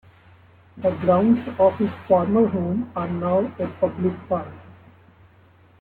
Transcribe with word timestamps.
The 0.77 0.89
grounds 0.89 1.47
of 1.59 1.75
his 1.77 1.91
former 2.07 2.47
home 2.47 2.91
are 2.95 3.07
now 3.07 3.53
a 3.59 3.67
public 3.79 4.15
park. 4.27 4.51